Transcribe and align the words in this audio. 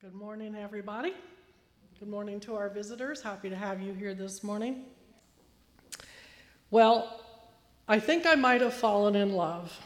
Good 0.00 0.14
morning, 0.14 0.54
everybody. 0.54 1.12
Good 1.98 2.08
morning 2.08 2.38
to 2.40 2.54
our 2.54 2.68
visitors. 2.68 3.20
Happy 3.20 3.50
to 3.50 3.56
have 3.56 3.82
you 3.82 3.94
here 3.94 4.14
this 4.14 4.44
morning. 4.44 4.84
Well, 6.70 7.24
I 7.88 7.98
think 7.98 8.24
I 8.24 8.36
might 8.36 8.60
have 8.60 8.74
fallen 8.74 9.16
in 9.16 9.32
love. 9.32 9.76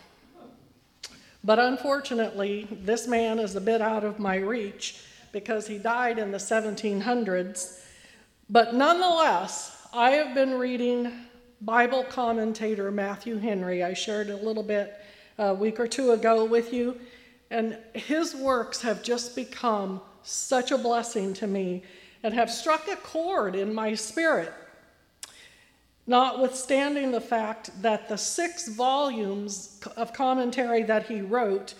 But 1.42 1.58
unfortunately, 1.58 2.68
this 2.70 3.08
man 3.08 3.38
is 3.38 3.56
a 3.56 3.60
bit 3.60 3.80
out 3.80 4.04
of 4.04 4.18
my 4.18 4.36
reach 4.36 5.02
because 5.32 5.66
he 5.66 5.78
died 5.78 6.18
in 6.18 6.30
the 6.30 6.36
1700s. 6.36 7.80
But 8.50 8.74
nonetheless, 8.74 9.88
I 9.94 10.10
have 10.10 10.34
been 10.34 10.58
reading 10.58 11.10
Bible 11.62 12.04
commentator 12.04 12.90
Matthew 12.90 13.38
Henry. 13.38 13.82
I 13.82 13.94
shared 13.94 14.28
a 14.28 14.36
little 14.36 14.62
bit 14.62 14.94
a 15.38 15.54
week 15.54 15.80
or 15.80 15.86
two 15.86 16.10
ago 16.10 16.44
with 16.44 16.70
you. 16.70 17.00
And 17.52 17.76
his 17.92 18.34
works 18.34 18.80
have 18.80 19.02
just 19.02 19.36
become 19.36 20.00
such 20.22 20.70
a 20.70 20.78
blessing 20.78 21.34
to 21.34 21.46
me 21.46 21.82
and 22.22 22.32
have 22.32 22.50
struck 22.50 22.88
a 22.88 22.96
chord 22.96 23.54
in 23.54 23.74
my 23.74 23.94
spirit. 23.94 24.50
Notwithstanding 26.06 27.10
the 27.10 27.20
fact 27.20 27.70
that 27.82 28.08
the 28.08 28.16
six 28.16 28.68
volumes 28.68 29.78
of 29.98 30.14
commentary 30.14 30.82
that 30.84 31.06
he 31.08 31.20
wrote 31.20 31.74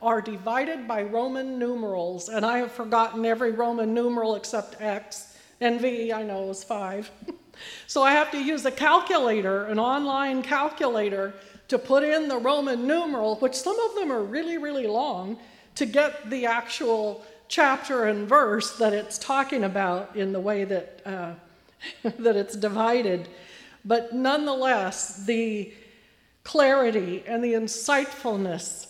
are 0.00 0.22
divided 0.22 0.88
by 0.88 1.02
Roman 1.02 1.58
numerals, 1.58 2.30
and 2.30 2.46
I 2.46 2.56
have 2.58 2.72
forgotten 2.72 3.26
every 3.26 3.52
Roman 3.52 3.92
numeral 3.92 4.36
except 4.36 4.80
X, 4.80 5.36
and 5.60 5.78
V, 5.78 6.10
I 6.10 6.22
know, 6.22 6.48
is 6.48 6.64
five. 6.64 7.10
so 7.86 8.02
I 8.02 8.12
have 8.12 8.30
to 8.30 8.42
use 8.42 8.64
a 8.64 8.70
calculator, 8.70 9.66
an 9.66 9.78
online 9.78 10.42
calculator, 10.42 11.34
to 11.72 11.78
put 11.78 12.04
in 12.04 12.28
the 12.28 12.36
Roman 12.36 12.86
numeral, 12.86 13.36
which 13.36 13.54
some 13.54 13.80
of 13.80 13.94
them 13.94 14.12
are 14.12 14.22
really, 14.22 14.58
really 14.58 14.86
long, 14.86 15.38
to 15.74 15.86
get 15.86 16.28
the 16.28 16.44
actual 16.44 17.24
chapter 17.48 18.04
and 18.04 18.28
verse 18.28 18.76
that 18.76 18.92
it's 18.92 19.16
talking 19.16 19.64
about 19.64 20.14
in 20.14 20.34
the 20.34 20.40
way 20.40 20.64
that, 20.64 21.00
uh, 21.06 21.32
that 22.18 22.36
it's 22.36 22.54
divided. 22.56 23.26
But 23.86 24.14
nonetheless, 24.14 25.24
the 25.24 25.72
clarity 26.44 27.24
and 27.26 27.42
the 27.42 27.54
insightfulness 27.54 28.88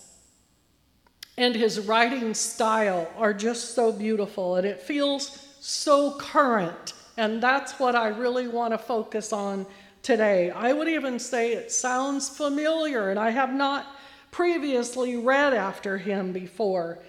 and 1.37 1.55
his 1.55 1.79
writing 1.79 2.33
style 2.33 3.09
are 3.15 3.33
just 3.33 3.75
so 3.75 3.93
beautiful 3.93 4.57
and 4.57 4.67
it 4.67 4.81
feels 4.81 5.47
so 5.61 6.17
current. 6.17 6.95
And 7.15 7.41
that's 7.41 7.79
what 7.79 7.95
I 7.95 8.09
really 8.09 8.49
want 8.49 8.73
to 8.73 8.77
focus 8.77 9.31
on 9.31 9.65
today. 10.03 10.51
I 10.51 10.73
would 10.73 10.87
even 10.87 11.17
say 11.17 11.53
it 11.53 11.71
sounds 11.71 12.29
familiar, 12.29 13.09
and 13.09 13.19
I 13.19 13.31
have 13.31 13.53
not 13.53 13.87
previously 14.31 15.15
read 15.15 15.53
after 15.53 15.97
him 15.97 16.33
before. 16.33 16.99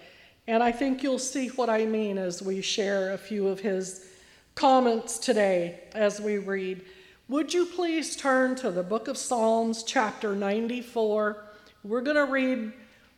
And 0.47 0.63
I 0.63 0.73
think 0.73 1.03
you'll 1.03 1.19
see 1.19 1.49
what 1.49 1.69
I 1.69 1.87
mean 1.87 2.19
as 2.19 2.41
we 2.41 2.63
share 2.63 3.13
a 3.13 3.19
few 3.19 3.49
of 3.49 3.61
his 3.61 4.07
comments 4.55 5.19
today 5.19 5.81
as 5.95 6.21
we 6.21 6.39
read. 6.39 6.83
Would 7.29 7.53
you 7.53 7.67
please 7.67 8.17
turn 8.17 8.55
to 8.57 8.71
the 8.71 8.83
book 8.83 9.09
of 9.09 9.17
Psalms, 9.17 9.83
chapter 9.83 10.37
94? 10.37 11.45
We're 11.83 12.03
going 12.03 12.17
to 12.17 12.31
read 12.31 12.73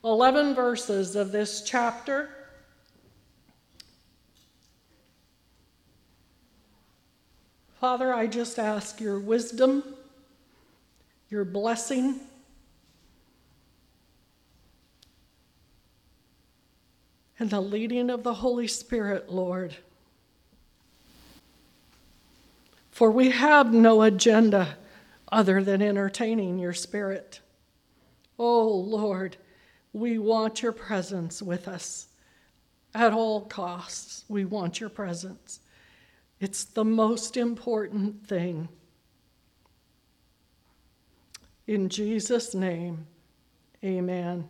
11 0.05 0.55
verses 0.55 1.17
of 1.17 1.33
this 1.33 1.63
chapter. 1.63 2.31
Father, 7.81 8.13
I 8.13 8.27
just 8.27 8.59
ask 8.59 9.01
your 9.01 9.21
wisdom, 9.21 9.83
your 11.29 11.45
blessing. 11.45 12.21
And 17.39 17.51
the 17.51 17.61
leading 17.61 18.09
of 18.09 18.23
the 18.23 18.33
Holy 18.33 18.67
Spirit, 18.67 19.31
Lord. 19.31 19.77
For 22.91 23.11
we 23.11 23.29
have 23.29 23.75
no 23.75 24.01
agenda 24.01 24.79
other 25.31 25.63
than 25.63 25.83
entertaining 25.83 26.59
your 26.59 26.73
Spirit. 26.73 27.41
Oh, 28.39 28.69
Lord, 28.69 29.37
we 29.93 30.19
want 30.19 30.63
your 30.63 30.73
presence 30.73 31.43
with 31.43 31.69
us 31.69 32.09
at 32.95 33.13
all 33.13 33.43
costs. 33.43 34.25
We 34.31 34.47
want 34.47 34.81
your 34.81 34.89
presence. 34.89 35.61
It's 36.41 36.65
the 36.65 36.85
most 36.85 37.37
important 37.37 38.27
thing. 38.27 38.69
In 41.67 41.89
Jesus' 41.89 42.55
name, 42.55 43.07
amen. 43.83 44.49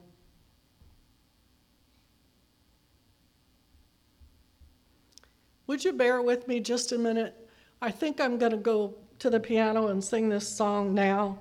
Would 5.67 5.85
you 5.85 5.93
bear 5.93 6.23
with 6.23 6.47
me 6.47 6.61
just 6.61 6.93
a 6.93 6.99
minute? 6.99 7.35
I 7.81 7.91
think 7.91 8.21
I'm 8.21 8.39
going 8.39 8.53
to 8.53 8.59
go 8.59 8.95
to 9.19 9.31
the 9.31 9.41
piano 9.41 9.89
and 9.89 10.03
sing 10.03 10.29
this 10.29 10.47
song 10.47 10.95
now. 10.95 11.39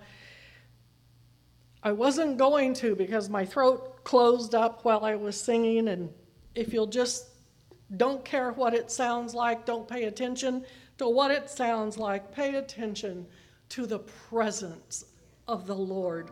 I 1.84 1.92
wasn't 1.92 2.38
going 2.38 2.74
to 2.76 2.96
because 2.96 3.30
my 3.30 3.46
throat 3.46 4.04
closed 4.04 4.56
up 4.56 4.86
while 4.86 5.06
I 5.06 5.16
was 5.16 5.40
singing, 5.40 5.88
and 5.90 6.10
if 6.56 6.74
you'll 6.74 6.88
just 6.88 7.28
don't 7.98 8.26
care 8.26 8.52
what 8.52 8.74
it 8.74 8.92
sounds 8.92 9.34
like. 9.34 9.66
Don't 9.66 9.88
pay 9.88 10.06
attention 10.06 10.66
to 10.98 11.08
what 11.08 11.32
it 11.32 11.50
sounds 11.50 11.98
like. 11.98 12.32
Pay 12.32 12.56
attention 12.56 13.26
to 13.70 13.86
the 13.86 14.00
presence 14.00 15.06
of 15.48 15.68
the 15.68 15.76
Lord. 15.76 16.32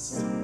this 0.00 0.39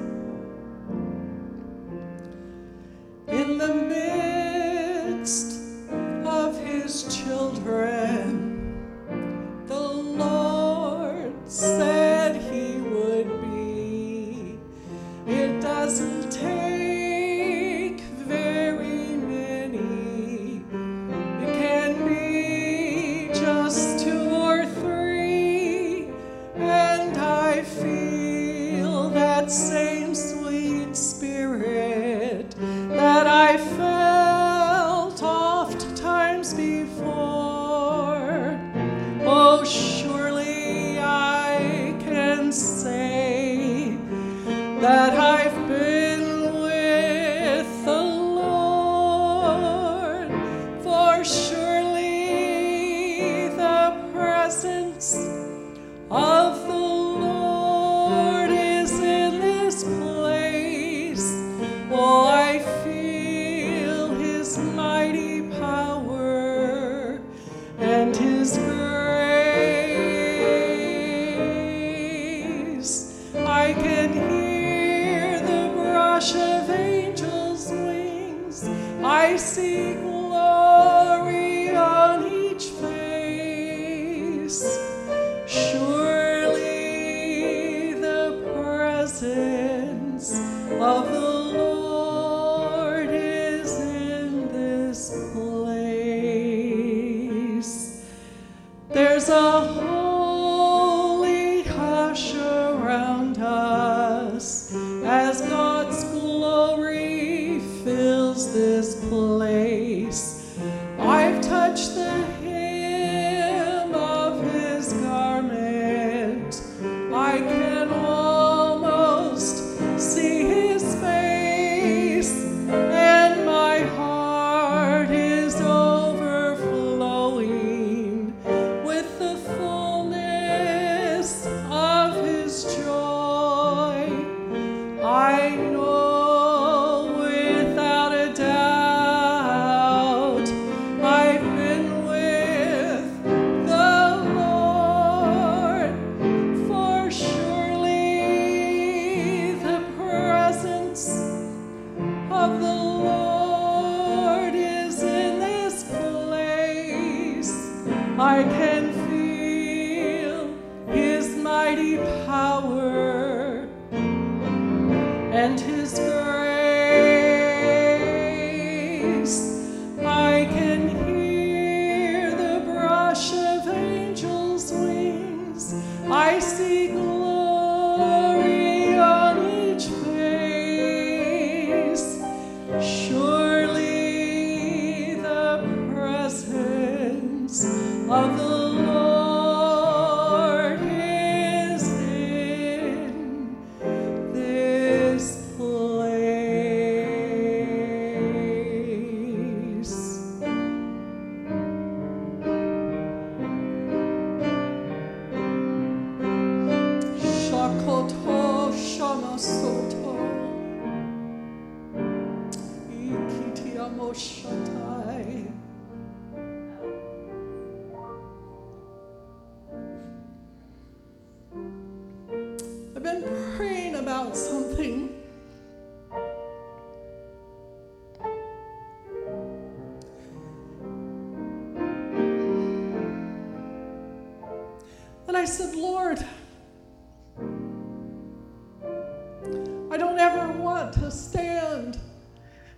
want 240.77 240.93
to 240.93 241.09
stand 241.09 241.97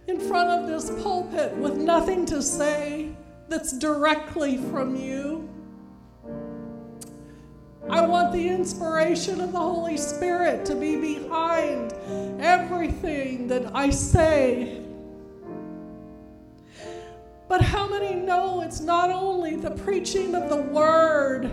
in 0.07 0.21
front 0.21 0.49
of 0.49 0.69
this 0.69 0.89
pulpit 1.03 1.53
with 1.57 1.75
nothing 1.75 2.25
to 2.25 2.41
say 2.41 3.13
that's 3.49 3.77
directly 3.77 4.55
from 4.55 4.95
you. 4.95 5.49
I 7.89 7.99
want 8.07 8.31
the 8.31 8.47
inspiration 8.47 9.41
of 9.41 9.51
the 9.51 9.59
Holy 9.59 9.97
Spirit 9.97 10.65
to 10.67 10.75
be 10.75 10.95
behind 10.95 11.93
everything 12.39 13.49
that 13.49 13.75
I 13.75 13.89
say. 13.89 14.81
But 17.49 17.61
how 17.61 17.85
many 17.89 18.15
know 18.15 18.61
it's 18.61 18.79
not 18.79 19.09
only 19.09 19.57
the 19.57 19.71
preaching 19.71 20.35
of 20.35 20.49
the 20.49 20.61
Word, 20.61 21.51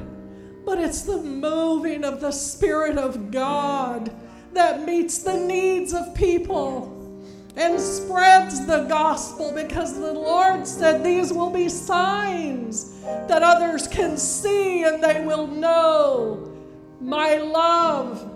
but 0.64 0.78
it's 0.78 1.02
the 1.02 1.20
moving 1.20 2.04
of 2.04 2.20
the 2.20 2.31
Spirit 2.31 2.99
of 2.99 3.32
God 3.32 4.12
that 4.56 4.84
meets 4.86 5.18
the 5.18 5.36
needs 5.36 5.92
of 5.92 6.14
people 6.14 6.92
and 7.56 7.78
spreads 7.78 8.66
the 8.66 8.84
gospel 8.84 9.52
because 9.52 9.94
the 9.98 10.12
Lord 10.12 10.66
said 10.66 11.04
these 11.04 11.30
will 11.32 11.50
be 11.50 11.68
signs 11.68 13.02
that 13.02 13.42
others 13.42 13.86
can 13.86 14.16
see 14.16 14.84
and 14.84 15.02
they 15.02 15.24
will 15.24 15.46
know 15.46 16.52
my 17.00 17.36
love 17.36 18.30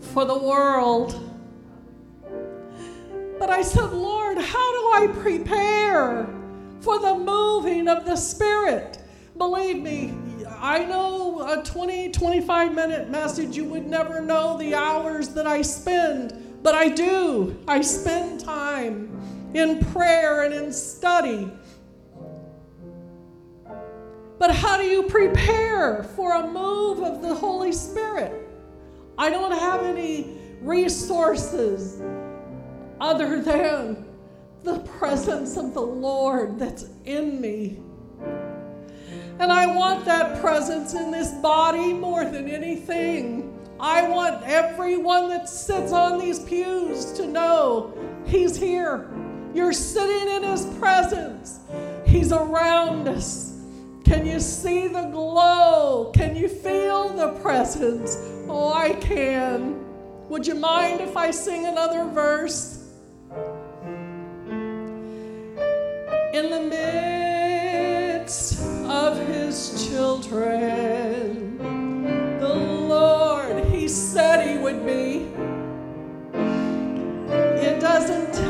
for 0.00 0.24
the 0.24 0.38
world. 0.38 1.18
But 3.38 3.50
I 3.50 3.60
said, 3.60 3.92
Lord, 3.92 4.38
how 4.38 4.72
do 4.72 5.04
I 5.04 5.12
prepare 5.20 6.28
for 6.80 6.98
the 6.98 7.14
moving 7.14 7.88
of 7.88 8.06
the 8.06 8.16
Spirit? 8.16 8.98
Believe 9.36 9.82
me, 9.82 10.14
I 10.62 10.84
know 10.84 11.42
a 11.42 11.64
20, 11.64 12.10
25 12.10 12.72
minute 12.72 13.10
message, 13.10 13.56
you 13.56 13.64
would 13.64 13.84
never 13.84 14.20
know 14.20 14.56
the 14.56 14.76
hours 14.76 15.30
that 15.30 15.44
I 15.44 15.60
spend, 15.60 16.60
but 16.62 16.72
I 16.72 16.88
do. 16.88 17.58
I 17.66 17.80
spend 17.80 18.38
time 18.38 19.10
in 19.54 19.84
prayer 19.86 20.44
and 20.44 20.54
in 20.54 20.72
study. 20.72 21.50
But 24.38 24.54
how 24.54 24.76
do 24.76 24.84
you 24.84 25.02
prepare 25.02 26.04
for 26.14 26.36
a 26.36 26.46
move 26.46 27.00
of 27.00 27.22
the 27.22 27.34
Holy 27.34 27.72
Spirit? 27.72 28.48
I 29.18 29.30
don't 29.30 29.58
have 29.58 29.82
any 29.82 30.38
resources 30.60 32.00
other 33.00 33.42
than 33.42 34.06
the 34.62 34.78
presence 34.78 35.56
of 35.56 35.74
the 35.74 35.82
Lord 35.82 36.56
that's 36.60 36.84
in 37.04 37.40
me. 37.40 37.80
And 39.42 39.50
I 39.50 39.66
want 39.66 40.04
that 40.04 40.40
presence 40.40 40.94
in 40.94 41.10
this 41.10 41.32
body 41.32 41.92
more 41.92 42.24
than 42.24 42.48
anything. 42.48 43.58
I 43.80 44.08
want 44.08 44.40
everyone 44.44 45.30
that 45.30 45.48
sits 45.48 45.90
on 45.90 46.20
these 46.20 46.38
pews 46.38 47.10
to 47.14 47.26
know 47.26 47.92
He's 48.24 48.56
here. 48.56 49.10
You're 49.52 49.72
sitting 49.72 50.32
in 50.32 50.44
His 50.44 50.64
presence, 50.78 51.58
He's 52.06 52.30
around 52.30 53.08
us. 53.08 53.58
Can 54.04 54.24
you 54.26 54.38
see 54.38 54.86
the 54.86 55.06
glow? 55.06 56.12
Can 56.14 56.36
you 56.36 56.48
feel 56.48 57.08
the 57.08 57.32
presence? 57.40 58.16
Oh, 58.48 58.72
I 58.72 58.92
can. 58.92 59.84
Would 60.28 60.46
you 60.46 60.54
mind 60.54 61.00
if 61.00 61.16
I 61.16 61.32
sing 61.32 61.66
another 61.66 62.04
verse? 62.04 62.88
In 66.32 66.48
the 66.48 66.60
midst 66.60 67.21
of 68.92 69.26
his 69.26 69.88
children, 69.88 71.56
the 72.38 72.54
Lord, 72.54 73.64
he 73.64 73.88
said 73.88 74.46
he 74.46 74.58
would 74.58 74.84
be. 74.84 75.28
It 77.66 77.80
doesn't 77.80 78.41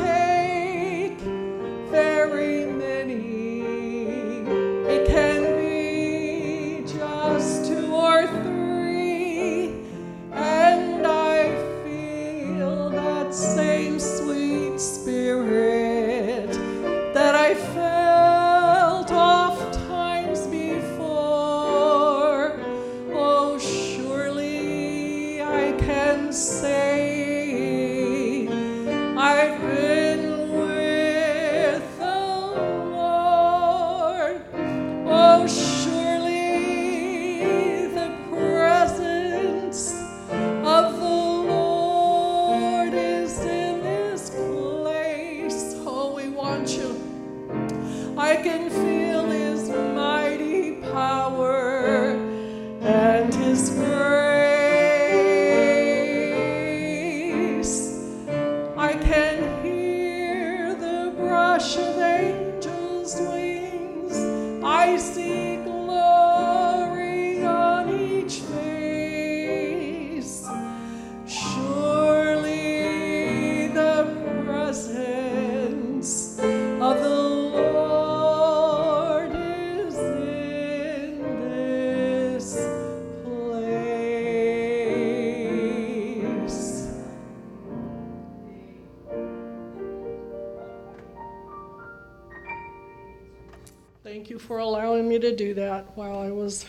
to 95.22 95.34
do 95.34 95.54
that 95.54 95.96
while 95.96 96.18
I 96.18 96.30
was 96.30 96.66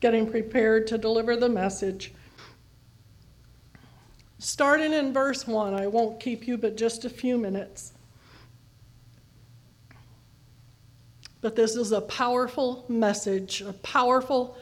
getting 0.00 0.30
prepared 0.30 0.86
to 0.88 0.98
deliver 0.98 1.36
the 1.36 1.48
message. 1.48 2.12
Starting 4.38 4.92
in 4.92 5.12
verse 5.12 5.46
1, 5.46 5.74
I 5.74 5.86
won't 5.86 6.20
keep 6.20 6.46
you 6.46 6.58
but 6.58 6.76
just 6.76 7.04
a 7.04 7.10
few 7.10 7.38
minutes. 7.38 7.92
But 11.40 11.56
this 11.56 11.76
is 11.76 11.92
a 11.92 12.00
powerful 12.00 12.84
message, 12.88 13.60
a 13.60 13.72
powerful 13.72 14.56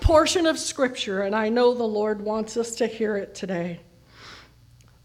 portion 0.00 0.46
of 0.46 0.58
Scripture, 0.58 1.22
and 1.22 1.34
I 1.34 1.48
know 1.48 1.74
the 1.74 1.84
Lord 1.84 2.20
wants 2.20 2.56
us 2.56 2.74
to 2.76 2.86
hear 2.86 3.16
it 3.16 3.34
today. 3.34 3.80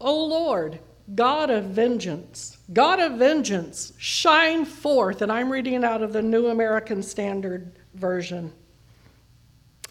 O 0.00 0.24
Lord, 0.24 0.78
God 1.14 1.50
of 1.50 1.64
vengeance, 1.64 2.58
God 2.72 2.98
of 2.98 3.12
vengeance, 3.18 3.92
shine 3.96 4.64
forth. 4.64 5.22
And 5.22 5.30
I'm 5.30 5.50
reading 5.50 5.74
it 5.74 5.84
out 5.84 6.02
of 6.02 6.12
the 6.12 6.22
New 6.22 6.48
American 6.48 7.02
Standard 7.02 7.72
Version. 7.94 8.52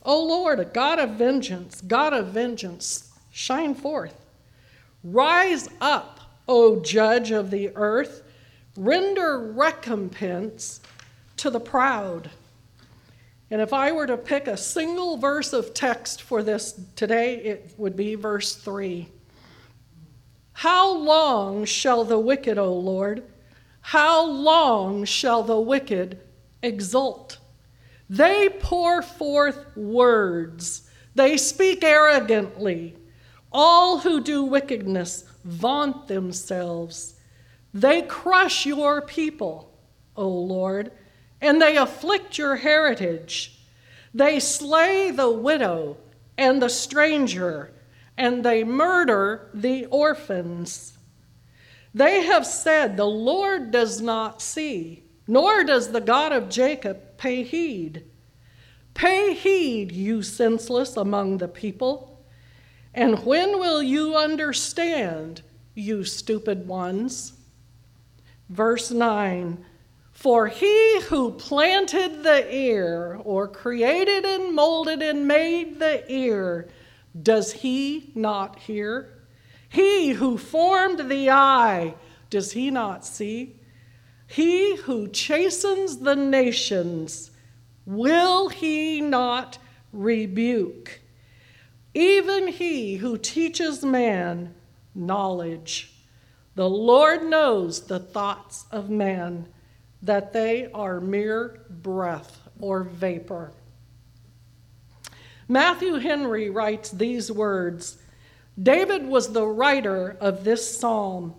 O 0.04 0.24
Lord, 0.24 0.72
God 0.74 1.00
of 1.00 1.12
vengeance, 1.12 1.82
God 1.82 2.14
of 2.14 2.28
vengeance, 2.28 3.12
shine 3.32 3.74
forth. 3.74 4.26
Rise 5.04 5.70
up, 5.80 6.20
O 6.48 6.82
judge 6.82 7.32
of 7.32 7.50
the 7.50 7.72
earth, 7.76 8.24
render 8.76 9.52
recompense 9.54 10.82
to 11.38 11.50
the 11.50 11.60
proud. 11.60 12.30
And 13.52 13.62
if 13.62 13.74
I 13.74 13.92
were 13.92 14.08
to 14.08 14.18
pick 14.18 14.48
a 14.48 14.58
single 14.58 15.18
verse 15.18 15.54
of 15.54 15.74
text 15.74 16.22
for 16.22 16.44
this 16.44 16.80
today, 16.96 17.38
it 17.38 17.74
would 17.78 17.96
be 17.96 18.16
verse 18.16 18.56
3. 18.56 19.08
How 20.60 20.90
long 20.90 21.66
shall 21.66 22.06
the 22.06 22.18
wicked, 22.18 22.58
O 22.58 22.74
Lord, 22.74 23.24
how 23.82 24.26
long 24.26 25.04
shall 25.04 25.44
the 25.44 25.60
wicked 25.60 26.18
exult? 26.64 27.40
They 28.10 28.48
pour 28.62 29.02
forth 29.02 29.76
words, 29.76 30.90
they 31.14 31.36
speak 31.36 31.84
arrogantly. 31.84 32.96
All 33.52 34.00
who 34.00 34.22
do 34.22 34.44
wickedness 34.44 35.26
vaunt 35.44 36.08
themselves. 36.08 37.16
They 37.74 38.02
crush 38.04 38.66
your 38.66 39.02
people, 39.02 39.78
O 40.16 40.28
Lord, 40.28 40.94
and 41.42 41.62
they 41.62 41.76
afflict 41.76 42.38
your 42.38 42.56
heritage. 42.56 43.60
They 44.14 44.40
slay 44.40 45.12
the 45.12 45.30
widow 45.30 45.98
and 46.38 46.62
the 46.62 46.70
stranger 46.70 47.74
and 48.18 48.44
they 48.44 48.64
murder 48.64 49.50
the 49.54 49.86
orphans. 49.88 50.98
They 51.94 52.24
have 52.24 52.46
said, 52.46 52.98
The 52.98 53.06
Lord 53.06 53.72
does 53.72 54.02
not 54.02 54.42
see, 54.42 55.04
nor 55.28 55.64
does 55.64 55.92
the 55.92 56.02
God 56.02 56.32
of 56.32 56.50
Jacob 56.50 57.18
pay 57.18 57.44
heed. 57.44 58.06
Pay 58.94 59.34
heed, 59.34 59.92
you 59.92 60.22
senseless 60.22 60.98
among 60.98 61.38
the 61.38 61.48
people. 61.48 62.24
And 62.94 63.26
when 63.26 63.60
will 63.60 63.84
you 63.84 64.16
understand, 64.16 65.42
you 65.74 66.06
stupid 66.06 66.68
ones? 66.68 67.34
Verse 68.50 68.92
9 68.92 69.66
For 70.14 70.48
he 70.48 71.02
who 71.02 71.32
planted 71.32 72.24
the 72.24 72.54
ear, 72.54 73.20
or 73.24 73.48
created 73.50 74.26
and 74.26 74.56
molded 74.56 75.02
and 75.02 75.28
made 75.28 75.80
the 75.80 76.10
ear, 76.12 76.70
does 77.22 77.54
he 77.54 78.12
not 78.16 78.60
hear? 78.60 79.10
He 79.70 80.12
who 80.12 80.38
formed 80.38 81.10
the 81.10 81.30
eye, 81.30 81.96
does 82.30 82.52
he 82.54 82.72
not 82.72 83.06
see? 83.06 83.56
He 84.28 84.76
who 84.78 85.08
chastens 85.08 85.98
the 85.98 86.16
nations, 86.16 87.32
will 87.86 88.50
he 88.50 89.02
not 89.02 89.58
rebuke? 89.94 91.02
Even 91.94 92.48
he 92.48 92.98
who 92.98 93.18
teaches 93.18 93.84
man 93.84 94.54
knowledge. 94.94 95.94
The 96.56 96.70
Lord 96.70 97.24
knows 97.24 97.82
the 97.82 98.00
thoughts 98.00 98.66
of 98.72 98.90
man, 98.90 99.48
that 100.02 100.34
they 100.34 100.70
are 100.72 101.00
mere 101.00 101.66
breath 101.70 102.42
or 102.60 102.84
vapor. 102.84 103.52
Matthew 105.48 105.96
Henry 105.96 106.50
writes 106.50 106.90
these 106.90 107.32
words 107.32 107.98
David 108.62 109.06
was 109.06 109.34
the 109.34 109.46
writer 109.46 110.18
of 110.20 110.44
this 110.44 110.78
psalm. 110.80 111.36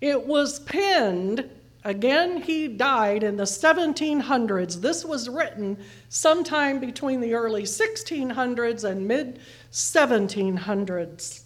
It 0.00 0.26
was 0.26 0.60
penned, 0.60 1.50
again, 1.84 2.42
he 2.42 2.68
died 2.68 3.22
in 3.22 3.36
the 3.36 3.44
1700s. 3.44 4.80
This 4.80 5.04
was 5.04 5.28
written 5.28 5.76
sometime 6.08 6.78
between 6.78 7.20
the 7.20 7.34
early 7.34 7.64
1600s 7.64 8.84
and 8.84 9.06
mid 9.06 9.40
1700s. 9.72 11.42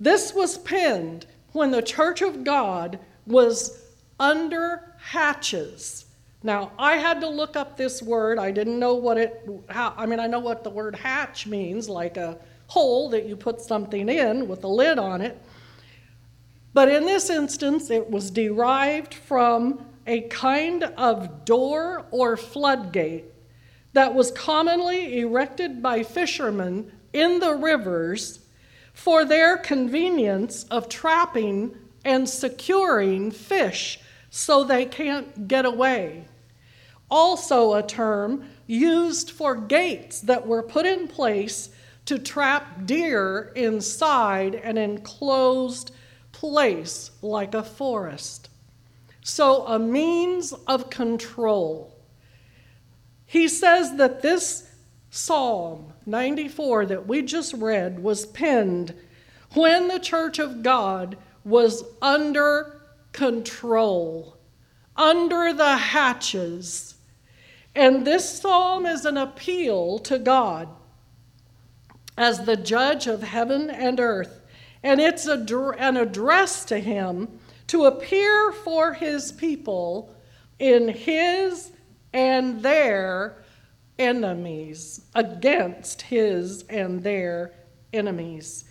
This 0.00 0.32
was 0.32 0.58
penned 0.58 1.26
when 1.52 1.72
the 1.72 1.82
Church 1.82 2.22
of 2.22 2.44
God 2.44 3.00
was 3.26 3.82
under 4.20 4.94
hatches 4.98 6.06
now, 6.42 6.70
I 6.78 6.96
had 6.96 7.20
to 7.22 7.28
look 7.28 7.56
up 7.56 7.76
this 7.76 8.00
word. 8.00 8.38
I 8.38 8.52
didn't 8.52 8.78
know 8.78 8.94
what 8.94 9.18
it, 9.18 9.48
how, 9.68 9.92
I 9.96 10.06
mean, 10.06 10.20
I 10.20 10.28
know 10.28 10.38
what 10.38 10.62
the 10.62 10.70
word 10.70 10.94
hatch 10.94 11.46
means, 11.46 11.88
like 11.88 12.16
a 12.16 12.38
hole 12.68 13.10
that 13.10 13.26
you 13.26 13.34
put 13.34 13.60
something 13.60 14.08
in 14.08 14.46
with 14.46 14.62
a 14.62 14.68
lid 14.68 14.98
on 14.98 15.20
it. 15.20 15.42
But 16.74 16.88
in 16.88 17.06
this 17.06 17.28
instance, 17.28 17.90
it 17.90 18.08
was 18.08 18.30
derived 18.30 19.14
from 19.14 19.84
a 20.06 20.22
kind 20.22 20.84
of 20.84 21.44
door 21.44 22.06
or 22.12 22.36
floodgate 22.36 23.24
that 23.94 24.14
was 24.14 24.30
commonly 24.30 25.18
erected 25.18 25.82
by 25.82 26.04
fishermen 26.04 26.92
in 27.12 27.40
the 27.40 27.54
rivers 27.54 28.40
for 28.92 29.24
their 29.24 29.56
convenience 29.56 30.64
of 30.64 30.88
trapping 30.88 31.76
and 32.04 32.28
securing 32.28 33.30
fish 33.30 33.98
so 34.30 34.64
they 34.64 34.84
can't 34.84 35.48
get 35.48 35.64
away. 35.64 36.26
Also, 37.10 37.74
a 37.74 37.82
term 37.82 38.48
used 38.66 39.30
for 39.30 39.54
gates 39.54 40.20
that 40.20 40.46
were 40.46 40.62
put 40.62 40.84
in 40.84 41.08
place 41.08 41.70
to 42.04 42.18
trap 42.18 42.86
deer 42.86 43.52
inside 43.54 44.54
an 44.54 44.76
enclosed 44.76 45.90
place 46.32 47.10
like 47.22 47.54
a 47.54 47.62
forest. 47.62 48.50
So, 49.22 49.66
a 49.66 49.78
means 49.78 50.52
of 50.66 50.90
control. 50.90 51.94
He 53.26 53.48
says 53.48 53.96
that 53.96 54.22
this 54.22 54.70
Psalm 55.10 55.92
94 56.06 56.86
that 56.86 57.06
we 57.06 57.22
just 57.22 57.52
read 57.54 58.02
was 58.02 58.26
penned 58.26 58.94
when 59.54 59.88
the 59.88 59.98
church 59.98 60.38
of 60.38 60.62
God 60.62 61.16
was 61.44 61.84
under 62.00 62.77
control, 63.12 64.36
under 64.96 65.52
the 65.52 65.76
hatches. 65.76 66.96
And 67.74 68.06
this 68.06 68.40
psalm 68.40 68.86
is 68.86 69.04
an 69.04 69.16
appeal 69.16 69.98
to 70.00 70.18
God 70.18 70.68
as 72.16 72.44
the 72.44 72.56
judge 72.56 73.06
of 73.06 73.22
heaven 73.22 73.70
and 73.70 74.00
earth. 74.00 74.40
And 74.82 75.00
it's 75.00 75.26
an 75.26 75.96
address 75.96 76.64
to 76.66 76.78
him 76.78 77.38
to 77.68 77.84
appear 77.84 78.52
for 78.52 78.92
his 78.92 79.32
people 79.32 80.14
in 80.58 80.88
his 80.88 81.70
and 82.12 82.62
their 82.62 83.44
enemies, 83.98 85.02
against 85.14 86.02
his 86.02 86.62
and 86.64 87.02
their 87.02 87.52
enemies. 87.92 88.64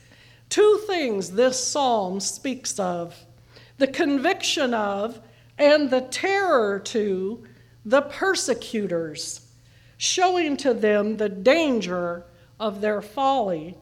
Two 0.49 0.81
things 0.87 1.31
this 1.31 1.61
psalm 1.61 2.19
speaks 2.19 2.79
of 2.79 3.15
the 3.77 3.87
conviction 3.87 4.73
of, 4.73 5.21
and 5.57 5.89
the 5.89 6.01
terror 6.01 6.79
to 6.79 7.43
the 7.85 8.01
persecutors, 8.01 9.47
showing 9.97 10.57
to 10.57 10.73
them 10.73 11.17
the 11.17 11.29
danger 11.29 12.25
of 12.59 12.81
their 12.81 13.01
folly. 13.01 13.75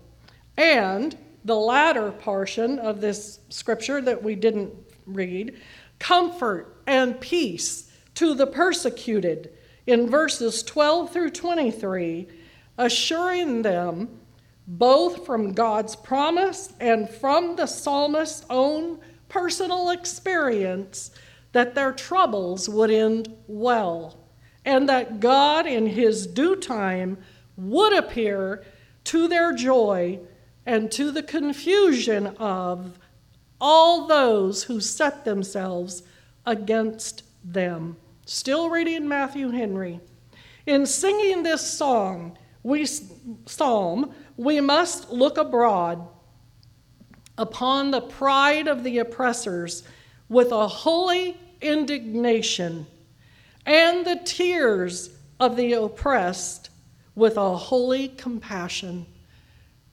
And 0.58 1.18
the 1.44 1.56
latter 1.56 2.12
portion 2.12 2.80
of 2.80 3.02
this 3.02 3.40
scripture 3.50 4.02
that 4.02 4.24
we 4.24 4.36
didn't 4.36 4.74
read 5.06 5.60
comfort 6.00 6.82
and 6.88 7.20
peace 7.20 7.92
to 8.16 8.34
the 8.34 8.48
persecuted 8.48 9.52
in 9.86 10.10
verses 10.10 10.64
12 10.64 11.12
through 11.12 11.30
23, 11.30 12.28
assuring 12.78 13.62
them 13.62 14.20
both 14.68 15.26
from 15.26 15.54
God's 15.54 15.96
promise 15.96 16.74
and 16.80 17.08
from 17.08 17.56
the 17.56 17.68
psalmist's 17.68 18.46
own 18.50 19.00
personal 19.36 19.90
experience 19.90 21.12
that 21.52 21.76
their 21.76 21.92
troubles 21.92 22.70
would 22.70 22.90
end 22.90 23.28
well, 23.48 24.18
and 24.64 24.88
that 24.88 25.20
God, 25.20 25.68
in 25.68 25.86
His 25.86 26.26
due 26.26 26.56
time, 26.56 27.18
would 27.58 27.92
appear 27.94 28.64
to 29.04 29.28
their 29.28 29.52
joy 29.52 30.20
and 30.66 30.90
to 30.94 31.12
the 31.12 31.22
confusion 31.22 32.28
of 32.38 32.98
all 33.60 34.08
those 34.08 34.64
who 34.64 34.80
set 34.80 35.26
themselves 35.26 36.04
against 36.46 37.24
them. 37.44 37.98
Still 38.26 38.70
reading 38.70 39.06
Matthew 39.06 39.50
Henry. 39.50 40.00
In 40.66 40.86
singing 40.86 41.44
this 41.44 41.62
song, 41.62 42.38
we 42.64 42.86
psalm, 42.86 44.14
we 44.38 44.62
must 44.62 45.12
look 45.12 45.38
abroad 45.38 46.08
upon 47.38 47.92
the 47.92 48.02
pride 48.02 48.68
of 48.68 48.84
the 48.84 49.00
oppressors 49.00 49.84
with 50.30 50.52
a 50.52 50.68
holy 50.68 51.38
indignation, 51.62 52.88
and 53.66 54.06
the 54.06 54.20
tears 54.24 55.10
of 55.40 55.56
the 55.56 55.74
oppressed 55.74 56.70
with 57.16 57.38
a 57.38 57.58
holy 57.58 58.10
compassion. 58.10 59.06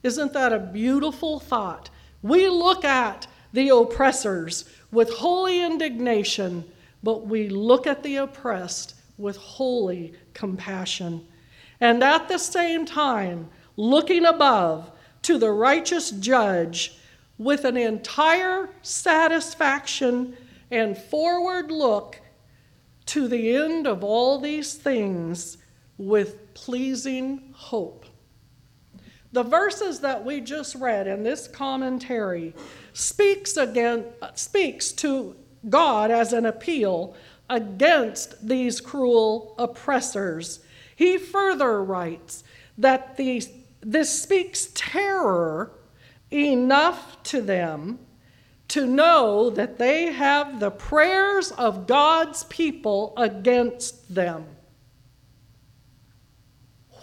Isn't 0.03 0.33
that 0.33 0.53
a 0.53 0.59
beautiful 0.59 1.39
thought? 1.39 1.89
We 2.21 2.49
look 2.49 2.85
at 2.85 3.27
the 3.53 3.69
oppressors 3.69 4.65
with 4.91 5.09
holy 5.13 5.63
indignation, 5.63 6.65
but 7.01 7.27
we 7.27 7.49
look 7.49 7.87
at 7.87 8.03
the 8.03 8.17
oppressed 8.17 8.95
with 9.17 9.37
holy 9.37 10.13
compassion. 10.33 11.25
And 11.79 12.03
at 12.03 12.27
the 12.27 12.37
same 12.37 12.85
time, 12.85 13.49
looking 13.75 14.25
above 14.25 14.91
to 15.23 15.37
the 15.37 15.51
righteous 15.51 16.11
judge 16.11 16.97
with 17.43 17.65
an 17.65 17.77
entire 17.77 18.69
satisfaction 18.81 20.35
and 20.71 20.97
forward 20.97 21.71
look 21.71 22.21
to 23.05 23.27
the 23.27 23.55
end 23.55 23.85
of 23.85 24.03
all 24.03 24.39
these 24.39 24.75
things 24.75 25.57
with 25.97 26.53
pleasing 26.53 27.53
hope. 27.53 28.05
The 29.33 29.43
verses 29.43 29.99
that 30.01 30.23
we 30.23 30.41
just 30.41 30.75
read 30.75 31.07
in 31.07 31.23
this 31.23 31.47
commentary 31.47 32.53
speaks 32.93 33.57
again 33.57 34.05
speaks 34.35 34.91
to 34.93 35.35
God 35.69 36.11
as 36.11 36.33
an 36.33 36.45
appeal 36.45 37.15
against 37.49 38.47
these 38.47 38.79
cruel 38.79 39.55
oppressors. 39.57 40.59
He 40.95 41.17
further 41.17 41.83
writes 41.83 42.43
that 42.77 43.17
these, 43.17 43.49
this 43.81 44.21
speaks 44.21 44.69
terror 44.73 45.71
enough 46.33 47.21
to 47.23 47.41
them 47.41 47.99
to 48.69 48.87
know 48.87 49.51
that 49.51 49.77
they 49.77 50.11
have 50.11 50.59
the 50.59 50.71
prayers 50.71 51.51
of 51.51 51.85
God's 51.85 52.43
people 52.45 53.13
against 53.17 54.15
them. 54.15 54.45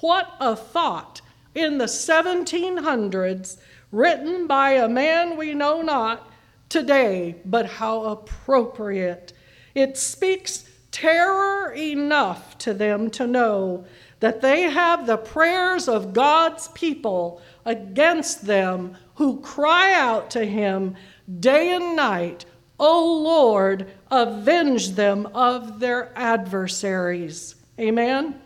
What 0.01 0.35
a 0.41 0.57
thought 0.57 1.21
in 1.55 1.79
the 1.79 1.85
1700s, 1.85 3.59
written 3.93 4.47
by 4.47 4.73
a 4.73 4.89
man 4.89 5.37
we 5.37 5.55
know 5.55 5.83
not 5.83 6.29
today, 6.69 7.37
but 7.45 7.67
how 7.67 8.03
appropriate. 8.05 9.33
It 9.75 9.97
speaks 9.97 10.69
terror 10.91 11.73
enough 11.73 12.59
to 12.59 12.75
them 12.75 13.11
to 13.11 13.27
know 13.27 13.85
that 14.21 14.41
they 14.41 14.63
have 14.63 15.07
the 15.07 15.17
prayers 15.17 15.89
of 15.89 16.13
God's 16.13 16.69
people 16.69 17.41
against 17.65 18.47
them 18.47 18.97
who 19.21 19.39
cry 19.41 19.93
out 19.93 20.31
to 20.31 20.47
Him 20.47 20.97
day 21.41 21.75
and 21.75 21.95
night, 21.95 22.47
O 22.79 23.21
Lord, 23.23 23.87
avenge 24.11 24.93
them 24.93 25.27
of 25.35 25.79
their 25.79 26.11
adversaries. 26.17 27.55
Amen. 27.79 28.41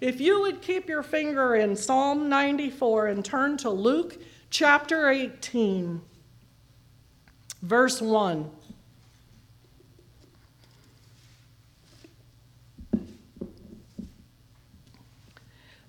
If 0.00 0.22
you 0.22 0.40
would 0.40 0.62
keep 0.62 0.88
your 0.88 1.02
finger 1.02 1.56
in 1.56 1.76
Psalm 1.76 2.30
94 2.30 3.08
and 3.08 3.22
turn 3.22 3.58
to 3.58 3.68
Luke 3.68 4.16
chapter 4.48 5.10
18, 5.10 6.00
verse 7.60 8.00
1. 8.00 8.50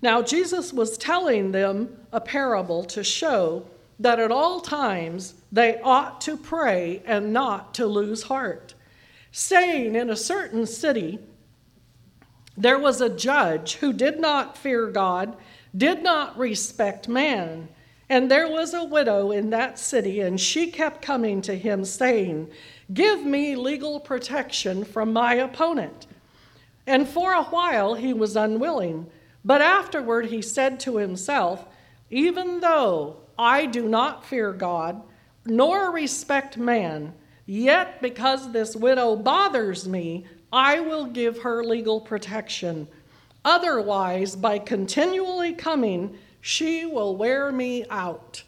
Now, 0.02 0.21
Jesus 0.21 0.74
was 0.74 0.98
telling 0.98 1.54
them 1.54 2.06
a 2.12 2.19
parable 2.19 2.84
to 2.84 3.02
show 3.02 3.67
that 3.99 4.19
at 4.19 4.31
all 4.31 4.60
times 4.60 5.36
they 5.51 5.79
ought 5.81 6.21
to 6.21 6.38
pray 6.38 7.01
and 7.05 7.31
not 7.31 7.73
to 7.75 7.86
lose 7.86 8.23
heart, 8.23 8.73
saying, 9.31 9.95
In 9.95 10.10
a 10.10 10.15
certain 10.15 10.65
city, 10.65 11.19
there 12.58 12.79
was 12.79 13.01
a 13.01 13.10
judge 13.10 13.75
who 13.75 13.93
did 13.93 14.19
not 14.19 14.58
fear 14.58 14.88
God, 14.88 15.36
did 15.75 16.03
not 16.03 16.38
respect 16.38 17.08
man. 17.08 17.67
And 18.08 18.29
there 18.29 18.47
was 18.47 18.73
a 18.73 18.84
widow 18.84 19.31
in 19.31 19.49
that 19.49 19.79
city, 19.79 20.21
and 20.21 20.39
she 20.39 20.69
kept 20.69 21.01
coming 21.01 21.41
to 21.41 21.58
him, 21.58 21.84
saying, 21.86 22.49
Give 22.93 23.25
me 23.25 23.55
legal 23.55 23.99
protection 23.99 24.86
from 24.86 25.12
my 25.12 25.36
opponent. 25.36 26.05
And 26.86 27.08
for 27.08 27.34
a 27.34 27.43
while 27.43 27.95
he 27.95 28.13
was 28.13 28.36
unwilling. 28.36 29.08
But 29.43 29.62
afterward 29.62 30.27
he 30.27 30.41
said 30.41 30.79
to 30.81 30.97
himself, 30.97 31.65
Even 32.12 32.60
though 32.60 33.17
I 33.38 33.65
do 33.65 33.88
not 33.88 34.26
fear 34.26 34.54
God, 34.54 35.02
nor 35.45 35.91
respect 35.91 36.58
man, 36.58 37.13
yet 37.45 38.02
because 38.02 38.52
this 38.52 38.76
widow 38.76 39.15
bothers 39.15 39.88
me, 39.88 40.26
I 40.52 40.80
will 40.80 41.06
give 41.06 41.39
her 41.39 41.63
legal 41.63 42.00
protection. 42.02 42.88
Otherwise, 43.43 44.36
by 44.36 44.58
continually 44.58 45.54
coming, 45.54 46.17
she 46.41 46.86
will 46.86 47.15
wear 47.15 47.52
me 47.52 47.86
out. 47.89 48.43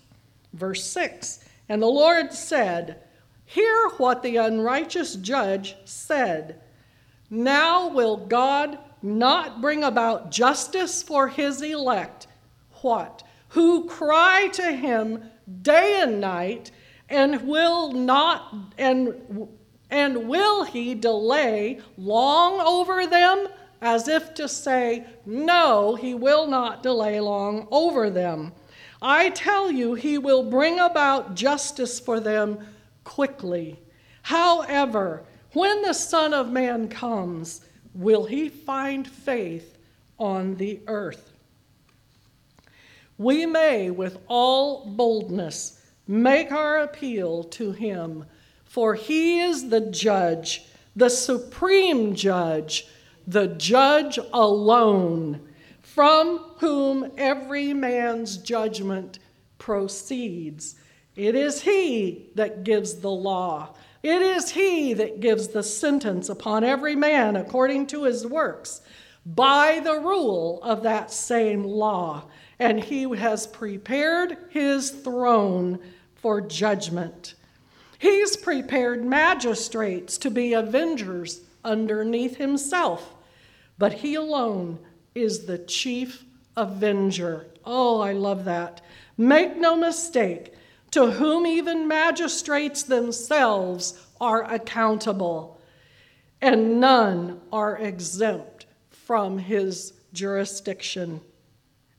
Verse 0.53 0.83
6 0.85 1.39
And 1.69 1.81
the 1.81 1.87
Lord 1.87 2.33
said, 2.33 3.01
Hear 3.45 3.89
what 3.97 4.23
the 4.23 4.37
unrighteous 4.37 5.15
judge 5.15 5.75
said. 5.85 6.61
Now 7.29 7.89
will 7.89 8.17
God 8.17 8.79
not 9.01 9.61
bring 9.61 9.83
about 9.83 10.31
justice 10.31 11.03
for 11.03 11.27
his 11.27 11.61
elect, 11.61 12.27
what? 12.81 13.23
Who 13.49 13.87
cry 13.87 14.49
to 14.53 14.71
him 14.71 15.23
day 15.61 16.01
and 16.01 16.19
night, 16.19 16.71
and 17.09 17.47
will 17.47 17.91
not 17.91 18.53
and 18.77 19.47
and 19.89 20.27
will 20.27 20.65
he 20.65 20.93
delay 20.93 21.79
long 21.97 22.59
over 22.59 23.07
them? 23.07 23.47
As 23.81 24.07
if 24.07 24.33
to 24.33 24.49
say, 24.49 25.05
No, 25.25 25.95
he 25.95 26.13
will 26.13 26.47
not 26.47 26.83
delay 26.83 27.19
long 27.19 27.67
over 27.71 28.09
them. 28.09 28.53
I 29.01 29.29
tell 29.29 29.71
you, 29.71 29.93
he 29.93 30.17
will 30.17 30.43
bring 30.43 30.79
about 30.79 31.35
justice 31.35 31.99
for 31.99 32.19
them 32.19 32.59
quickly. 33.03 33.79
However, 34.23 35.23
when 35.53 35.83
the 35.83 35.93
Son 35.93 36.33
of 36.33 36.51
Man 36.51 36.89
comes, 36.89 37.61
will 37.93 38.25
he 38.25 38.49
find 38.49 39.07
faith 39.07 39.77
on 40.19 40.55
the 40.55 40.81
earth? 40.87 41.36
We 43.17 43.45
may, 43.45 43.89
with 43.89 44.19
all 44.27 44.85
boldness, 44.85 45.81
make 46.07 46.51
our 46.51 46.79
appeal 46.79 47.43
to 47.43 47.71
him, 47.71 48.25
for 48.65 48.93
he 48.93 49.39
is 49.39 49.69
the 49.69 49.81
judge, 49.81 50.65
the 50.95 51.09
supreme 51.09 52.15
judge, 52.15 52.87
the 53.25 53.47
judge 53.47 54.19
alone, 54.33 55.41
from 55.81 56.39
whom 56.59 57.11
every 57.17 57.73
man's 57.73 58.37
judgment 58.37 59.19
proceeds. 59.57 60.75
It 61.15 61.33
is 61.33 61.61
he 61.61 62.29
that 62.35 62.63
gives 62.63 62.95
the 62.95 63.09
law. 63.09 63.73
It 64.03 64.21
is 64.21 64.51
he 64.51 64.93
that 64.93 65.19
gives 65.19 65.47
the 65.47 65.63
sentence 65.63 66.29
upon 66.29 66.63
every 66.63 66.95
man 66.95 67.35
according 67.35 67.87
to 67.87 68.03
his 68.03 68.27
works 68.27 68.81
by 69.25 69.81
the 69.83 69.99
rule 69.99 70.59
of 70.61 70.83
that 70.83 71.11
same 71.11 71.63
law. 71.63 72.25
And 72.59 72.83
he 72.83 73.03
has 73.15 73.47
prepared 73.47 74.37
his 74.49 74.89
throne 74.89 75.79
for 76.15 76.41
judgment. 76.41 77.35
He's 77.99 78.37
prepared 78.37 79.03
magistrates 79.03 80.17
to 80.19 80.29
be 80.29 80.53
avengers 80.53 81.41
underneath 81.63 82.37
himself, 82.37 83.13
but 83.77 83.93
he 83.93 84.15
alone 84.15 84.79
is 85.15 85.45
the 85.45 85.57
chief 85.57 86.23
avenger. 86.55 87.47
Oh, 87.65 88.01
I 88.01 88.13
love 88.13 88.45
that. 88.45 88.81
Make 89.17 89.57
no 89.57 89.75
mistake, 89.75 90.53
to 90.91 91.11
whom 91.11 91.45
even 91.45 91.87
magistrates 91.87 92.83
themselves 92.83 93.99
are 94.21 94.43
accountable, 94.51 95.59
and 96.41 96.79
none 96.79 97.41
are 97.51 97.77
exempt 97.77 98.65
from 98.89 99.37
his 99.37 99.93
jurisdiction. 100.13 101.21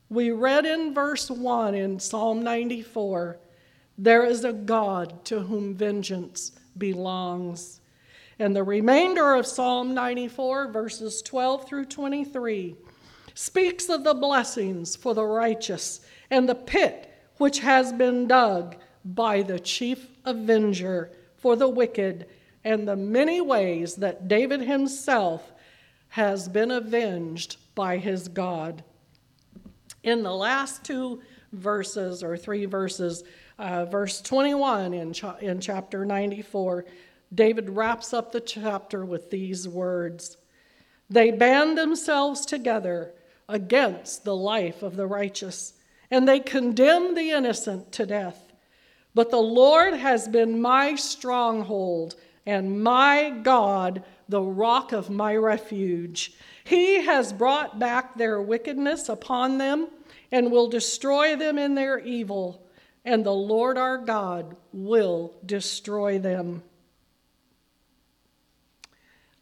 We 0.09 0.31
read 0.31 0.65
in 0.65 0.93
verse 0.93 1.29
1 1.29 1.75
in 1.75 1.99
Psalm 1.99 2.41
94 2.41 3.37
there 3.95 4.25
is 4.25 4.43
a 4.43 4.53
God 4.53 5.23
to 5.25 5.41
whom 5.41 5.75
vengeance 5.75 6.53
belongs. 6.77 7.81
And 8.39 8.55
the 8.55 8.63
remainder 8.63 9.35
of 9.35 9.45
Psalm 9.45 9.93
94, 9.93 10.71
verses 10.71 11.21
12 11.21 11.67
through 11.67 11.85
23, 11.85 12.75
speaks 13.35 13.89
of 13.89 14.03
the 14.03 14.13
blessings 14.13 14.95
for 14.95 15.13
the 15.13 15.25
righteous 15.25 15.99
and 16.31 16.47
the 16.47 16.55
pit 16.55 17.13
which 17.37 17.59
has 17.59 17.91
been 17.91 18.27
dug 18.27 18.77
by 19.03 19.41
the 19.41 19.59
chief 19.59 20.07
avenger 20.25 21.11
for 21.37 21.55
the 21.55 21.69
wicked, 21.69 22.25
and 22.63 22.87
the 22.87 22.95
many 22.95 23.41
ways 23.41 23.95
that 23.95 24.27
David 24.27 24.61
himself 24.61 25.51
has 26.09 26.49
been 26.49 26.71
avenged 26.71 27.57
by 27.75 27.97
his 27.97 28.27
God. 28.27 28.83
In 30.03 30.23
the 30.23 30.33
last 30.33 30.83
two 30.83 31.21
verses, 31.51 32.23
or 32.23 32.37
three 32.37 32.65
verses, 32.65 33.23
uh, 33.57 33.85
verse 33.85 34.21
21 34.21 34.93
in, 34.93 35.13
in 35.41 35.59
chapter 35.59 36.05
94, 36.05 36.85
David 37.33 37.69
wraps 37.69 38.13
up 38.13 38.31
the 38.31 38.39
chapter 38.39 39.05
with 39.05 39.29
these 39.29 39.67
words 39.67 40.37
They 41.09 41.31
band 41.31 41.77
themselves 41.77 42.45
together 42.45 43.13
against 43.47 44.23
the 44.23 44.35
life 44.35 44.83
of 44.83 44.95
the 44.95 45.07
righteous, 45.07 45.73
and 46.09 46.27
they 46.27 46.39
condemn 46.39 47.15
the 47.15 47.31
innocent 47.31 47.91
to 47.93 48.05
death. 48.05 48.53
But 49.13 49.31
the 49.31 49.37
Lord 49.37 49.95
has 49.95 50.27
been 50.27 50.61
my 50.61 50.95
stronghold 50.95 52.15
and 52.45 52.81
my 52.81 53.31
God, 53.43 54.03
the 54.27 54.41
rock 54.41 54.91
of 54.91 55.09
my 55.09 55.35
refuge. 55.35 56.33
He 56.69 57.01
has 57.01 57.33
brought 57.33 57.79
back 57.79 58.15
their 58.15 58.39
wickedness 58.39 59.09
upon 59.09 59.57
them 59.57 59.87
and 60.31 60.51
will 60.51 60.67
destroy 60.67 61.35
them 61.35 61.57
in 61.57 61.73
their 61.73 61.97
evil, 61.97 62.63
and 63.03 63.25
the 63.25 63.33
Lord 63.33 63.75
our 63.75 63.97
God 63.97 64.55
will 64.71 65.33
destroy 65.43 66.19
them. 66.19 66.61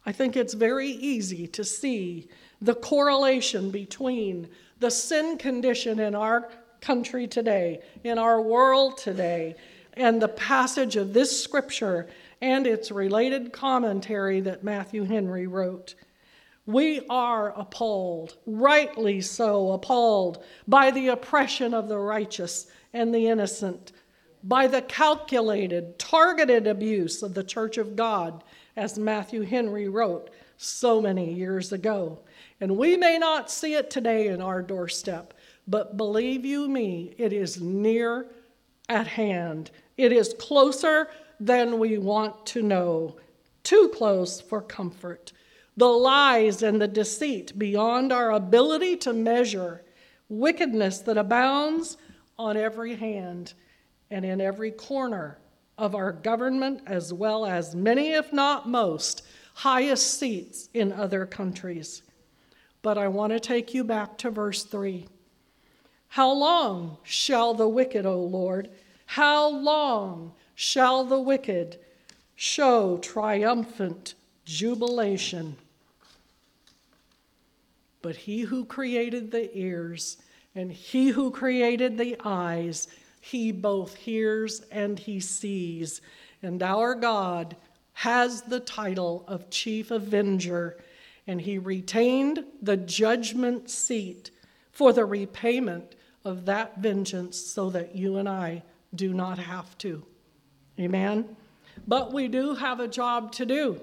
I 0.06 0.14
think 0.14 0.38
it's 0.38 0.54
very 0.54 0.88
easy 0.88 1.48
to 1.48 1.66
see 1.66 2.30
the 2.62 2.76
correlation 2.76 3.72
between 3.72 4.48
the 4.80 4.90
sin 4.90 5.38
condition 5.38 6.00
in 6.00 6.16
our 6.16 6.50
country 6.80 7.28
today, 7.28 7.82
in 8.06 8.18
our 8.18 8.42
world 8.42 8.98
today, 8.98 9.56
and 9.96 10.22
the 10.22 10.30
passage 10.30 10.96
of 10.96 11.14
this 11.14 11.44
scripture 11.44 12.08
and 12.40 12.66
its 12.66 12.90
related 12.90 13.52
commentary 13.52 14.40
that 14.40 14.64
Matthew 14.64 15.04
Henry 15.04 15.46
wrote. 15.46 15.96
We 16.68 17.02
are 17.10 17.58
appalled, 17.58 18.36
rightly 18.46 19.22
so 19.22 19.72
appalled, 19.72 20.44
by 20.68 20.92
the 20.92 21.08
oppression 21.08 21.74
of 21.74 21.88
the 21.88 21.98
righteous 21.98 22.68
and 22.92 23.16
the 23.16 23.28
innocent, 23.28 23.94
by 24.44 24.68
the 24.68 24.82
calculated, 24.82 25.98
targeted 25.98 26.68
abuse 26.68 27.24
of 27.24 27.34
the 27.34 27.44
church 27.44 27.78
of 27.78 27.96
God, 27.96 28.44
as 28.76 29.00
Matthew 29.00 29.44
Henry 29.44 29.88
wrote 29.88 30.30
so 30.58 31.02
many 31.02 31.34
years 31.34 31.72
ago. 31.72 32.20
And 32.60 32.78
we 32.78 32.98
may 32.98 33.18
not 33.18 33.50
see 33.50 33.76
it 33.76 33.90
today 33.90 34.28
in 34.28 34.42
our 34.42 34.62
doorstep, 34.62 35.34
but 35.70 35.96
believe 35.96 36.44
you 36.44 36.68
me, 36.68 37.14
it 37.18 37.32
is 37.32 37.62
near 37.62 38.28
at 38.90 39.08
hand. 39.08 39.72
It 39.96 40.12
is 40.12 40.36
closer 40.38 41.08
than 41.40 41.80
we 41.80 41.98
want 41.98 42.46
to 42.48 42.62
know, 42.62 43.16
too 43.64 43.90
close 43.96 44.42
for 44.42 44.62
comfort. 44.62 45.32
The 45.78 45.86
lies 45.86 46.64
and 46.64 46.82
the 46.82 46.88
deceit 46.88 47.58
beyond 47.58 48.12
our 48.12 48.32
ability 48.32 48.98
to 48.98 49.14
measure, 49.14 49.84
wickedness 50.28 51.00
that 51.02 51.20
abounds 51.20 51.98
on 52.38 52.58
every 52.58 52.96
hand 52.96 53.54
and 54.10 54.26
in 54.26 54.42
every 54.42 54.72
corner 54.72 55.38
of 55.78 55.94
our 55.94 56.12
government, 56.12 56.82
as 56.88 57.14
well 57.14 57.46
as 57.46 57.76
many, 57.76 58.14
if 58.14 58.34
not 58.34 58.68
most, 58.68 59.22
highest 59.54 60.20
seats 60.20 60.70
in 60.74 60.92
other 60.92 61.28
countries. 61.28 62.02
But 62.82 62.98
I 62.98 63.08
want 63.08 63.34
to 63.34 63.40
take 63.40 63.76
you 63.76 63.84
back 63.84 64.18
to 64.20 64.32
verse 64.32 64.64
3. 64.64 65.08
How 66.08 66.32
long 66.32 66.98
shall 67.04 67.54
the 67.54 67.70
wicked, 67.70 68.08
O 68.08 68.20
Lord, 68.20 68.72
how 69.06 69.48
long 69.48 70.34
shall 70.56 71.04
the 71.04 71.20
wicked 71.22 71.78
show 72.36 72.98
triumphant 72.98 74.16
jubilation? 74.44 75.56
But 78.02 78.16
he 78.16 78.42
who 78.42 78.66
created 78.66 79.32
the 79.32 79.56
ears 79.58 80.18
and 80.56 80.72
he 80.72 81.10
who 81.10 81.32
created 81.32 81.98
the 81.98 82.18
eyes, 82.24 82.88
he 83.20 83.52
both 83.52 83.96
hears 83.96 84.62
and 84.72 84.98
he 84.98 85.20
sees. 85.20 86.02
And 86.42 86.62
our 86.64 86.96
God 86.96 87.56
has 87.94 88.44
the 88.44 88.60
title 88.60 89.26
of 89.28 89.50
Chief 89.50 89.92
Avenger, 89.92 90.78
and 91.26 91.42
he 91.42 91.58
retained 91.58 92.44
the 92.62 92.78
judgment 92.78 93.70
seat 93.70 94.32
for 94.72 94.94
the 94.94 95.06
repayment 95.06 95.96
of 96.24 96.46
that 96.46 96.78
vengeance 96.78 97.38
so 97.38 97.70
that 97.72 97.96
you 97.96 98.18
and 98.18 98.30
I 98.30 98.64
do 98.94 99.14
not 99.14 99.40
have 99.40 99.78
to. 99.80 100.04
Amen? 100.80 101.36
But 101.88 102.14
we 102.14 102.28
do 102.28 102.56
have 102.56 102.80
a 102.80 102.88
job 102.88 103.32
to 103.34 103.46
do. 103.46 103.82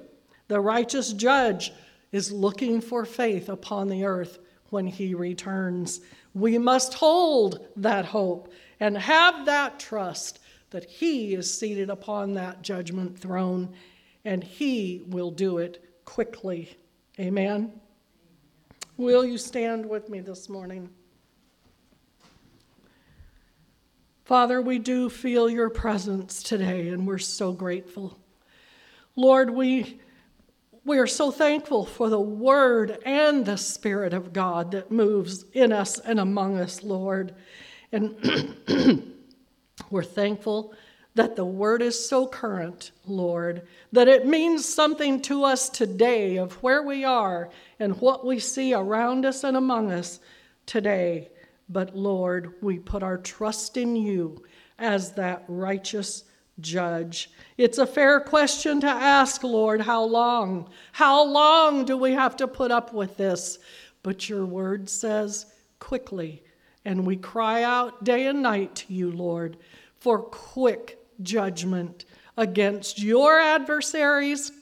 The 0.49 0.61
righteous 0.61 1.13
judge 1.13 1.73
is 2.15 2.33
looking 2.33 2.81
for 2.81 3.05
faith 3.05 3.49
upon 3.49 3.89
the 3.89 4.05
earth 4.05 4.39
when 4.71 4.87
he 4.87 5.15
returns. 5.15 6.01
We 6.33 6.57
must 6.57 6.95
hold 6.95 7.67
that 7.77 8.07
hope 8.07 8.53
and 8.81 8.97
have 8.97 9.47
that 9.47 9.79
trust 9.79 10.39
that 10.71 10.85
he 10.85 11.35
is 11.35 11.53
seated 11.53 11.91
upon 11.91 12.35
that 12.35 12.63
judgment 12.63 13.19
throne 13.19 13.75
and 14.25 14.43
He 14.43 15.03
will 15.07 15.31
do 15.31 15.59
it 15.59 15.85
quickly. 16.05 16.77
Amen. 17.19 17.73
Will 18.97 19.25
you 19.25 19.39
stand 19.39 19.87
with 19.87 20.09
me 20.09 20.21
this 20.21 20.49
morning? 20.49 20.89
Father, 24.25 24.63
we 24.63 24.79
do 24.79 25.11
feel 25.11 25.51
your 25.51 25.69
presence 25.69 26.43
today, 26.43 26.89
and 26.89 27.07
we're 27.07 27.19
so 27.19 27.53
grateful. 27.53 28.19
Lord, 29.17 29.51
we, 29.51 30.01
we 30.85 30.99
are 30.99 31.07
so 31.07 31.31
thankful 31.31 31.87
for 31.87 32.11
the 32.11 32.21
Word 32.21 32.99
and 33.07 33.47
the 33.47 33.57
Spirit 33.57 34.13
of 34.13 34.33
God 34.33 34.73
that 34.73 34.91
moves 34.91 35.45
in 35.53 35.73
us 35.73 35.99
and 35.99 36.21
among 36.21 36.59
us, 36.59 36.83
Lord. 36.83 37.35
And 37.91 38.17
we're 39.91 40.03
thankful 40.03 40.75
that 41.15 41.37
the 41.37 41.45
word 41.45 41.81
is 41.81 42.09
so 42.09 42.27
current, 42.27 42.91
Lord, 43.07 43.67
that 43.93 44.09
it 44.09 44.27
means 44.27 44.69
something 44.69 45.23
to 45.23 45.45
us 45.45 45.69
today 45.69 46.37
of 46.37 46.55
where 46.55 46.83
we 46.83 47.05
are 47.05 47.51
and 47.79 48.01
what 48.01 48.27
we 48.27 48.41
see 48.41 48.75
around 48.75 49.25
us 49.25 49.45
and 49.45 49.57
among 49.57 49.93
us 49.93 50.19
today. 50.67 51.31
But 51.69 51.97
Lord, 51.97 52.55
we 52.61 52.79
put 52.79 53.03
our 53.03 53.19
trust 53.19 53.77
in 53.77 53.95
you 53.95 54.45
as 54.79 55.13
that 55.13 55.45
righteous 55.47 56.25
judge. 56.61 57.31
It's 57.59 57.79
a 57.79 57.87
fair 57.87 58.21
question 58.21 58.81
to 58.81 58.89
ask, 58.89 59.43
Lord, 59.43 59.81
how 59.81 60.05
long? 60.05 60.71
How 60.93 61.25
long 61.25 61.85
do 61.85 61.97
we 61.97 62.13
have 62.13 62.37
to 62.37 62.49
put 62.49 62.71
up 62.71 62.93
with 62.93 63.17
this? 63.17 63.59
But 64.03 64.29
your 64.29 64.47
word 64.47 64.89
says, 64.89 65.47
quickly. 65.79 66.43
And 66.85 67.07
we 67.07 67.17
cry 67.17 67.63
out 67.63 68.05
day 68.05 68.27
and 68.27 68.43
night 68.43 68.75
to 68.77 68.93
you, 68.93 69.11
Lord, 69.11 69.57
for 69.99 70.19
quick 70.19 70.99
judgment 71.23 72.05
against 72.37 73.03
your 73.03 73.41
adversaries 73.41 74.53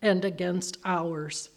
and 0.00 0.24
against 0.24 0.78
ours. 0.84 1.50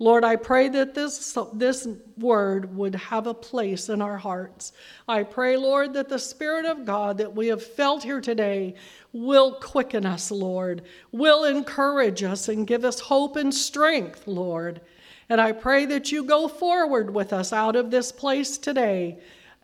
Lord, 0.00 0.22
I 0.22 0.36
pray 0.36 0.68
that 0.68 0.94
this, 0.94 1.36
this 1.54 1.88
word 2.16 2.76
would 2.76 2.94
have 2.94 3.26
a 3.26 3.34
place 3.34 3.88
in 3.88 4.00
our 4.00 4.16
hearts. 4.16 4.72
I 5.08 5.24
pray, 5.24 5.56
Lord, 5.56 5.92
that 5.94 6.08
the 6.08 6.20
Spirit 6.20 6.66
of 6.66 6.84
God 6.84 7.18
that 7.18 7.34
we 7.34 7.48
have 7.48 7.62
felt 7.62 8.04
here 8.04 8.20
today 8.20 8.74
will 9.12 9.54
quicken 9.54 10.06
us, 10.06 10.30
Lord, 10.30 10.82
will 11.10 11.44
encourage 11.44 12.22
us 12.22 12.48
and 12.48 12.66
give 12.66 12.84
us 12.84 13.00
hope 13.00 13.34
and 13.34 13.52
strength, 13.52 14.28
Lord. 14.28 14.80
And 15.28 15.40
I 15.40 15.50
pray 15.50 15.84
that 15.86 16.12
you 16.12 16.22
go 16.24 16.46
forward 16.46 17.12
with 17.12 17.32
us 17.32 17.52
out 17.52 17.74
of 17.74 17.90
this 17.90 18.12
place 18.12 18.56
today 18.56 19.18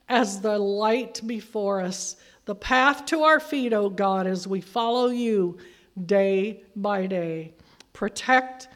as 0.08 0.40
the 0.40 0.58
light 0.58 1.20
before 1.26 1.80
us 1.80 2.16
the 2.44 2.54
path 2.54 3.06
to 3.06 3.22
our 3.22 3.40
feet, 3.40 3.72
O 3.72 3.84
oh 3.84 3.88
God, 3.88 4.26
as 4.26 4.46
we 4.46 4.60
follow 4.60 5.08
you 5.08 5.56
day 6.04 6.62
by 6.76 7.06
day. 7.06 7.54
Protect, 7.92 8.68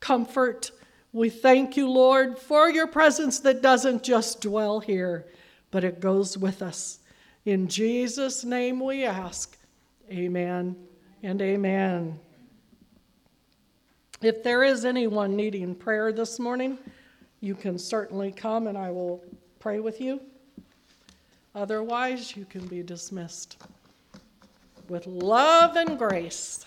comfort. 0.00 0.70
We 1.12 1.30
thank 1.30 1.76
you, 1.76 1.90
Lord, 1.90 2.38
for 2.38 2.68
your 2.68 2.86
presence 2.86 3.40
that 3.40 3.62
doesn't 3.62 4.02
just 4.02 4.40
dwell 4.40 4.80
here, 4.80 5.26
but 5.70 5.84
it 5.84 6.00
goes 6.00 6.36
with 6.36 6.60
us. 6.62 7.00
In 7.44 7.66
Jesus' 7.66 8.44
name 8.44 8.78
we 8.80 9.04
ask. 9.04 9.56
Amen 10.10 10.76
and 11.22 11.40
amen. 11.40 12.18
If 14.20 14.42
there 14.42 14.64
is 14.64 14.84
anyone 14.84 15.34
needing 15.36 15.74
prayer 15.74 16.12
this 16.12 16.38
morning, 16.38 16.76
you 17.40 17.54
can 17.54 17.78
certainly 17.78 18.32
come 18.32 18.66
and 18.66 18.76
I 18.76 18.90
will 18.90 19.24
pray 19.60 19.80
with 19.80 20.00
you. 20.00 20.20
Otherwise, 21.54 22.36
you 22.36 22.44
can 22.44 22.66
be 22.66 22.82
dismissed. 22.82 23.62
With 24.88 25.06
love 25.06 25.76
and 25.76 25.98
grace. 25.98 26.64